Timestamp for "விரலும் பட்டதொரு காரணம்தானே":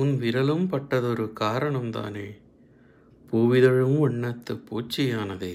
0.20-2.26